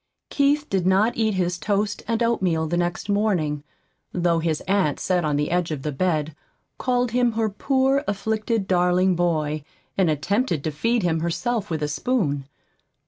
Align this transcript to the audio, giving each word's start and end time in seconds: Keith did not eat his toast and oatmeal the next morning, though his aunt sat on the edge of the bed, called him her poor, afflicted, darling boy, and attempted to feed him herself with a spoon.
Keith 0.31 0.67
did 0.67 0.87
not 0.87 1.15
eat 1.15 1.35
his 1.35 1.59
toast 1.59 2.01
and 2.07 2.23
oatmeal 2.23 2.65
the 2.65 2.75
next 2.75 3.07
morning, 3.07 3.63
though 4.11 4.39
his 4.39 4.61
aunt 4.61 4.99
sat 4.99 5.23
on 5.23 5.35
the 5.35 5.51
edge 5.51 5.69
of 5.69 5.83
the 5.83 5.91
bed, 5.91 6.35
called 6.79 7.11
him 7.11 7.33
her 7.33 7.49
poor, 7.51 8.03
afflicted, 8.07 8.67
darling 8.67 9.15
boy, 9.15 9.63
and 9.95 10.09
attempted 10.09 10.63
to 10.63 10.71
feed 10.71 11.03
him 11.03 11.19
herself 11.19 11.69
with 11.69 11.83
a 11.83 11.87
spoon. 11.87 12.47